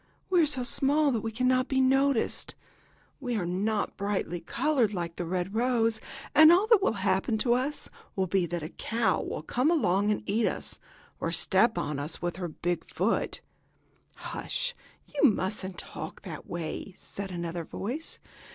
We 0.31 0.41
are 0.41 0.47
so 0.47 0.63
small 0.63 1.11
that 1.11 1.21
we 1.21 1.31
cannot 1.31 1.67
be 1.67 1.79
noticed. 1.79 2.55
We 3.19 3.35
are 3.35 3.45
not 3.45 3.97
brightly 3.97 4.39
colored, 4.39 4.95
like 4.95 5.15
the 5.15 5.27
red 5.27 5.53
rose, 5.53 6.01
and 6.33 6.51
all 6.51 6.65
that 6.65 6.81
will 6.81 6.93
happen 7.05 7.37
to 7.37 7.53
us 7.53 7.87
will 8.15 8.25
be 8.25 8.47
that 8.47 8.63
a 8.63 8.69
cow 8.69 9.21
will 9.21 9.43
come 9.43 9.69
along 9.69 10.09
and 10.09 10.23
eat 10.27 10.47
us, 10.47 10.79
or 11.19 11.31
step 11.31 11.77
on 11.77 11.99
us 11.99 12.19
with 12.19 12.37
her 12.37 12.47
big 12.47 12.89
foot." 12.89 13.41
"Hush! 14.15 14.73
You 15.05 15.29
musn't 15.29 15.77
talk 15.77 16.23
that 16.23 16.47
way," 16.47 16.95
said 16.97 17.29
another 17.29 17.63
voice. 17.63 18.17